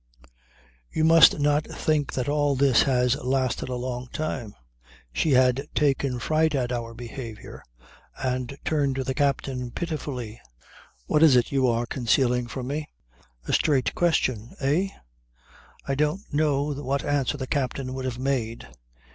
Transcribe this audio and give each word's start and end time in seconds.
"You 0.89 1.03
must 1.05 1.37
not 1.37 1.63
think 1.63 2.13
that 2.13 2.27
all 2.27 2.55
this 2.55 2.81
had 2.81 3.13
lasted 3.23 3.69
a 3.69 3.75
long 3.75 4.07
time. 4.07 4.55
She 5.13 5.29
had 5.33 5.67
taken 5.75 6.17
fright 6.17 6.55
at 6.55 6.71
our 6.71 6.95
behaviour 6.95 7.61
and 8.17 8.57
turned 8.65 8.95
to 8.95 9.03
the 9.03 9.13
captain 9.13 9.69
pitifully. 9.69 10.41
"What 11.05 11.21
is 11.21 11.35
it 11.35 11.51
you 11.51 11.67
are 11.67 11.85
concealing 11.85 12.47
from 12.47 12.65
me?" 12.65 12.89
A 13.47 13.53
straight 13.53 13.93
question 13.93 14.55
eh? 14.59 14.87
I 15.87 15.93
don't 15.93 16.21
know 16.33 16.71
what 16.73 17.05
answer 17.05 17.37
the 17.37 17.45
captain 17.45 17.93
would 17.93 18.05
have 18.05 18.17
made. 18.17 18.67